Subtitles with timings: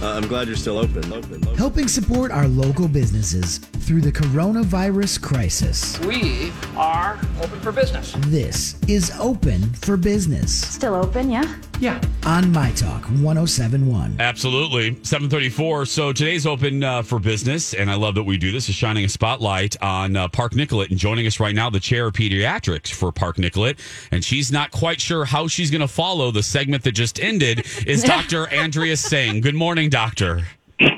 [0.00, 1.12] Uh, I'm glad you're still open.
[1.12, 1.42] open.
[1.56, 5.98] helping support our local businesses through the coronavirus crisis.
[6.00, 8.14] We are open for business.
[8.28, 11.56] This is Open for Business Still open, yeah?
[11.80, 12.00] Yeah.
[12.26, 14.16] on My Talk 1071.
[14.18, 14.98] Absolutely.
[15.04, 15.86] 734.
[15.86, 19.04] So today's open uh, for business, and I love that we do this, is shining
[19.04, 20.90] a spotlight on uh, Park Nicollet.
[20.90, 23.78] And joining us right now, the chair of pediatrics for Park Nicollet.
[24.10, 27.64] And she's not quite sure how she's going to follow the segment that just ended,
[27.86, 28.48] is Dr.
[28.48, 29.40] Andrea Singh.
[29.40, 30.42] Good morning, doctor.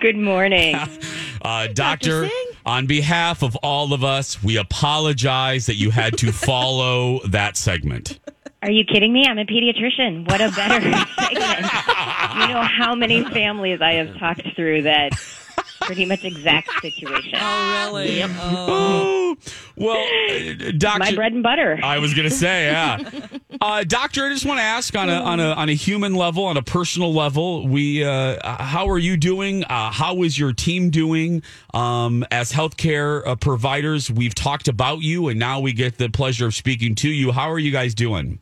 [0.00, 0.76] Good morning.
[1.42, 2.28] Uh, doctor,
[2.64, 8.18] on behalf of all of us, we apologize that you had to follow that segment.
[8.62, 9.26] Are you kidding me?
[9.26, 10.28] I'm a pediatrician.
[10.30, 10.80] What a better
[11.20, 11.72] segment.
[12.40, 15.12] You know how many families I have talked through that
[15.80, 17.38] pretty much exact situation.
[17.40, 18.22] Oh, really?
[18.22, 19.36] Oh,
[19.76, 20.98] well, uh, doctor.
[20.98, 21.78] My bread and butter.
[21.82, 23.28] I was gonna say, yeah,
[23.60, 24.26] uh, doctor.
[24.26, 26.62] I just want to ask on a on a on a human level, on a
[26.62, 29.64] personal level, we uh, how are you doing?
[29.64, 31.42] Uh, how is your team doing?
[31.74, 36.46] Um, as healthcare uh, providers, we've talked about you, and now we get the pleasure
[36.46, 37.32] of speaking to you.
[37.32, 38.40] How are you guys doing?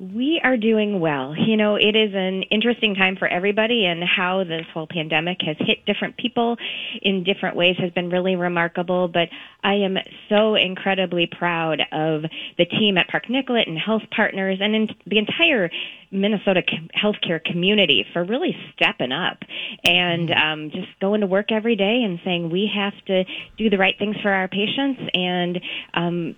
[0.00, 1.34] We are doing well.
[1.36, 5.56] You know, it is an interesting time for everybody, and how this whole pandemic has
[5.58, 6.56] hit different people
[7.02, 9.08] in different ways has been really remarkable.
[9.08, 9.28] But
[9.62, 9.98] I am
[10.30, 12.22] so incredibly proud of
[12.56, 15.68] the team at Park Nicollet and Health Partners and in the entire
[16.10, 16.62] Minnesota
[16.96, 19.38] healthcare community for really stepping up
[19.84, 23.24] and um, just going to work every day and saying we have to
[23.58, 25.60] do the right things for our patients and
[25.92, 26.36] um,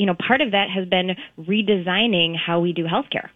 [0.00, 3.28] you know, part of that has been redesigning how we do healthcare.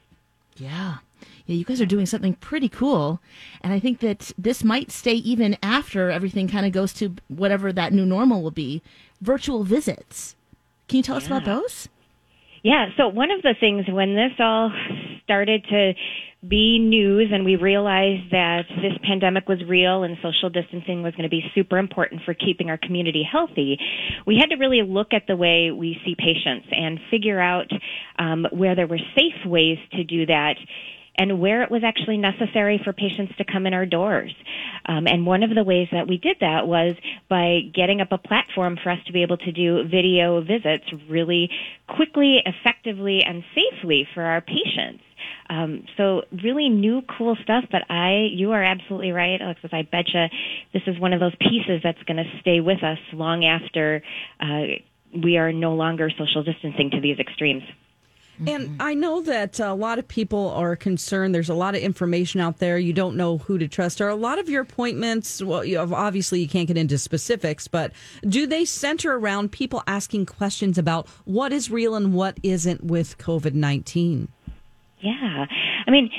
[0.56, 0.96] Yeah.
[1.44, 3.20] Yeah, you guys are doing something pretty cool.
[3.60, 7.70] And I think that this might stay even after everything kind of goes to whatever
[7.70, 8.80] that new normal will be
[9.20, 10.36] virtual visits.
[10.88, 11.90] Can you tell us about those?
[12.62, 14.72] Yeah, so one of the things when this all
[15.24, 15.94] started to
[16.46, 21.22] be news and we realized that this pandemic was real and social distancing was going
[21.22, 23.78] to be super important for keeping our community healthy,
[24.26, 27.70] we had to really look at the way we see patients and figure out
[28.18, 30.56] um, where there were safe ways to do that
[31.16, 34.34] and where it was actually necessary for patients to come in our doors.
[34.86, 36.96] Um, and one of the ways that we did that was
[37.28, 41.50] by getting up a platform for us to be able to do video visits really
[41.86, 45.02] quickly, effectively, and safely for our patients.
[45.48, 47.64] Um, so really new, cool stuff.
[47.70, 49.70] But I, you are absolutely right, Alexis.
[49.72, 50.28] I betcha
[50.72, 54.02] this is one of those pieces that's going to stay with us long after
[54.40, 54.62] uh,
[55.22, 57.62] we are no longer social distancing to these extremes.
[58.46, 61.34] And I know that a lot of people are concerned.
[61.34, 62.78] There's a lot of information out there.
[62.78, 64.00] You don't know who to trust.
[64.00, 67.68] Are a lot of your appointments, well, you have, obviously you can't get into specifics,
[67.68, 67.92] but
[68.28, 73.18] do they center around people asking questions about what is real and what isn't with
[73.18, 74.28] COVID 19?
[75.04, 75.46] Yeah.
[75.86, 76.10] I mean,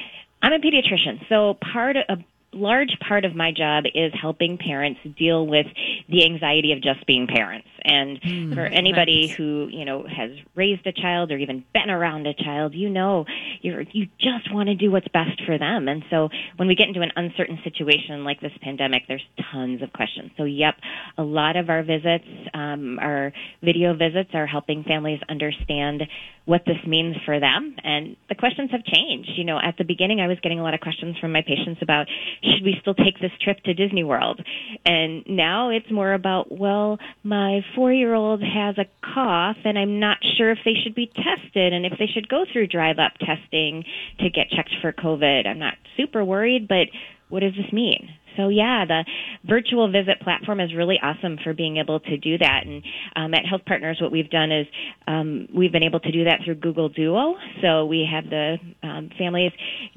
[0.41, 2.23] I'm a pediatrician, so part of, a
[2.53, 5.66] large part of my job is helping parents deal with
[6.07, 7.68] the anxiety of just being parents.
[7.85, 12.34] And for anybody who, you know, has raised a child or even been around a
[12.34, 13.25] child, you know,
[13.62, 15.88] you're, you just want to do what's best for them.
[15.88, 19.94] And so when we get into an uncertain situation like this pandemic, there's tons of
[19.94, 20.31] questions.
[20.38, 20.75] So, yep,
[21.18, 23.31] a lot of our visits, um, our
[23.63, 26.04] video visits are helping families understand
[26.45, 27.75] what this means for them.
[27.83, 29.31] And the questions have changed.
[29.36, 31.80] You know, at the beginning, I was getting a lot of questions from my patients
[31.81, 32.07] about
[32.44, 34.42] should we still take this trip to Disney World?
[34.86, 40.00] And now it's more about, well, my four year old has a cough and I'm
[40.00, 43.13] not sure if they should be tested and if they should go through drive up
[43.19, 43.83] testing
[44.19, 45.48] to get checked for COVID.
[45.48, 46.88] I'm not super worried, but
[47.30, 48.10] what does this mean?
[48.36, 49.06] so yeah, the
[49.44, 52.63] virtual visit platform is really awesome for being able to do that.
[52.66, 52.83] And
[53.16, 54.68] um, at Health Partners, what we've done is
[55.07, 57.36] um, we've been able to do that through Google Duo.
[57.62, 59.51] So we have the um, families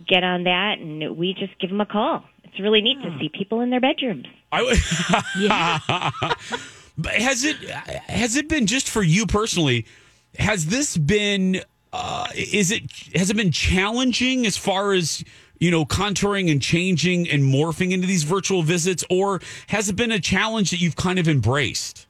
[0.07, 2.25] get on that, and we just give them a call.
[2.45, 4.27] It's really neat to see people in their bedrooms.
[4.51, 4.63] I,
[6.51, 6.61] But
[7.07, 9.87] has it has it been just for you personally?
[10.39, 11.63] Has this been
[11.93, 12.83] uh, is it
[13.15, 15.25] has it been challenging as far as
[15.59, 20.13] you know contouring and changing and morphing into these virtual visits, or has it been
[20.13, 22.08] a challenge that you've kind of embraced?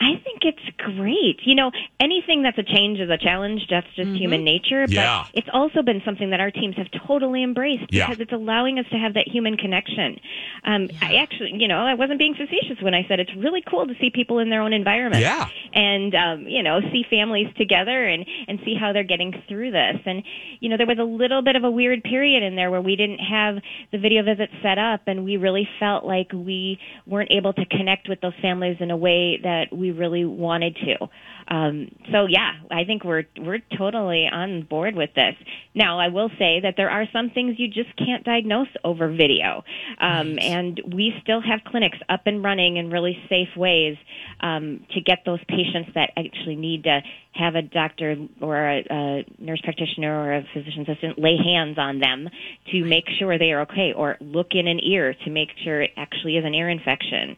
[0.00, 1.40] I think it's great.
[1.44, 1.70] You know,
[2.00, 3.66] anything that's a change is a challenge.
[3.68, 4.86] That's just human nature.
[4.86, 5.24] But Yeah.
[5.34, 8.06] it's also been something that our teams have totally embraced Yeah.
[8.06, 10.18] because it's allowing us to have that human connection.
[10.64, 13.86] Um, I actually, you know, I wasn't being facetious when I said it's really cool
[13.86, 15.22] to see people in their own environment.
[15.22, 15.46] Yeah.
[15.74, 19.96] And, um, you know, see families together and, and see how they're getting through this.
[20.06, 20.22] And,
[20.60, 22.96] you know, there was a little bit of a weird period in there where we
[22.96, 23.58] didn't have
[23.92, 28.08] the video visits set up and we really felt like we weren't able to connect
[28.08, 31.08] with those families in a way that we really wanted to.
[31.48, 35.34] Um, so yeah, I think we're we're totally on board with this.
[35.74, 39.64] Now, I will say that there are some things you just can't diagnose over video,
[40.00, 43.96] um, and we still have clinics up and running in really safe ways
[44.40, 47.00] um, to get those patients that actually need to
[47.32, 51.98] have a doctor or a, a nurse practitioner or a physician assistant lay hands on
[51.98, 52.28] them
[52.70, 55.90] to make sure they are okay, or look in an ear to make sure it
[55.96, 57.36] actually is an ear infection.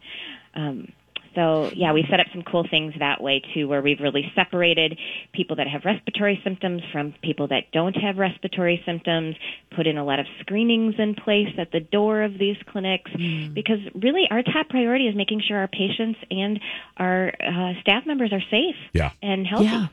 [0.55, 0.93] Um,
[1.34, 4.99] so yeah, we've set up some cool things that way too, where we've really separated
[5.32, 9.37] people that have respiratory symptoms from people that don't have respiratory symptoms.
[9.75, 13.11] Put in a lot of screenings in place at the door of these clinics,
[13.55, 16.61] because really our top priority is making sure our patients and
[16.99, 19.12] our uh, staff members are safe Yeah.
[19.23, 19.64] and healthy.
[19.67, 19.87] Yeah.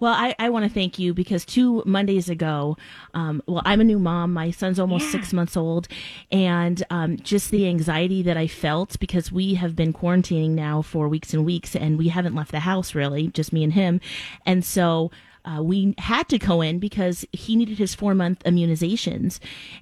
[0.00, 2.76] Well, I, I want to thank you because two Mondays ago,
[3.14, 4.32] um, well, I'm a new mom.
[4.32, 5.88] My son's almost six months old.
[6.30, 11.08] And um, just the anxiety that I felt because we have been quarantining now for
[11.08, 14.00] weeks and weeks and we haven't left the house really, just me and him.
[14.46, 15.10] And so
[15.44, 19.38] uh, we had to go in because he needed his four month immunizations.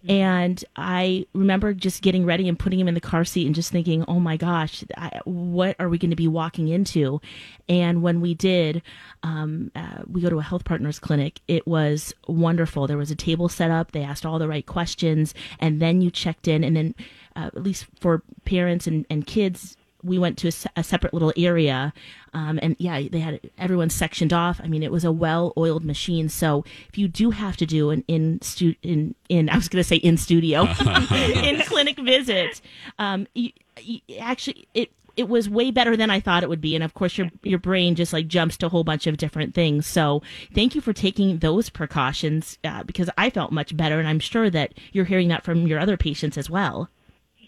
[0.09, 3.71] And I remember just getting ready and putting him in the car seat and just
[3.71, 7.21] thinking, oh my gosh, I, what are we going to be walking into?
[7.69, 8.83] And when we did,
[9.23, 11.41] um, uh, we go to a health partners clinic.
[11.47, 12.87] It was wonderful.
[12.87, 13.93] There was a table set up.
[13.93, 16.65] They asked all the right questions, and then you checked in.
[16.65, 16.95] And then,
[17.37, 21.33] uh, at least for parents and, and kids, we went to a, a separate little
[21.37, 21.93] area
[22.33, 26.29] um, and yeah they had everyone sectioned off i mean it was a well-oiled machine
[26.29, 29.83] so if you do have to do an in stu- in in i was going
[29.83, 30.63] to say in studio
[31.11, 32.61] in clinic visit
[32.99, 33.51] um, you,
[33.81, 36.95] you, actually it it was way better than I thought it would be, and of
[36.95, 39.87] course your your brain just like jumps to a whole bunch of different things.
[39.87, 40.23] So
[40.55, 44.49] thank you for taking those precautions uh, because I felt much better, and I'm sure
[44.51, 46.89] that you're hearing that from your other patients as well.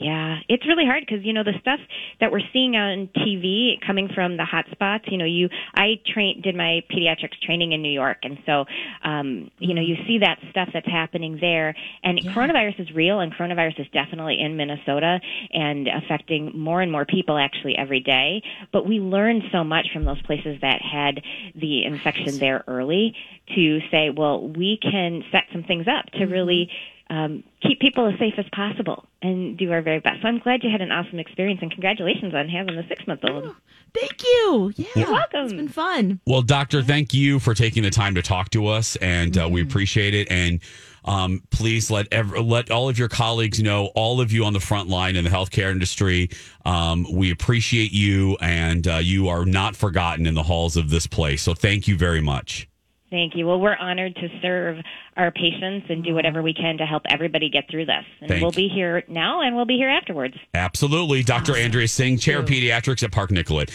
[0.03, 1.81] Yeah, it's really hard because you know the stuff
[2.21, 5.05] that we're seeing on TV coming from the hot spots.
[5.09, 8.65] You know, you I train did my pediatrics training in New York, and so
[9.05, 11.75] um, you know you see that stuff that's happening there.
[12.03, 15.21] And coronavirus is real, and coronavirus is definitely in Minnesota
[15.53, 18.43] and affecting more and more people actually every day.
[18.73, 21.23] But we learned so much from those places that had
[21.55, 23.15] the infection there early
[23.55, 26.71] to say, well, we can set some things up to really
[27.13, 30.23] um, keep people as safe as possible and do our very best.
[30.23, 33.21] So I'm glad you had an awesome experience and congratulations on having the six month
[33.29, 33.55] old.
[33.95, 34.73] Thank you.
[34.77, 35.45] Yeah, You're welcome.
[35.45, 36.21] It's been fun.
[36.27, 39.61] Well, doctor, thank you for taking the time to talk to us, and uh, we
[39.61, 39.69] Mm-hmm.
[39.71, 40.29] appreciate it.
[40.33, 40.61] And
[41.05, 44.61] um, please let ev- let all of your colleagues know, all of you on the
[44.61, 46.31] front line in the healthcare industry,
[46.65, 51.07] um, we appreciate you, and uh, you are not forgotten in the halls of this
[51.07, 51.43] place.
[51.43, 52.67] So, thank you very much.
[53.13, 53.47] Thank you.
[53.47, 54.79] Well, we're honored to serve
[55.19, 58.05] our patients and do whatever we can to help everybody get through this.
[58.21, 58.71] And Thank we'll you.
[58.71, 60.35] be here now and we'll be here afterwards.
[60.55, 61.55] Absolutely, Dr.
[61.55, 63.71] Andrea Singh, Chair of Pediatrics at Park Nicollet.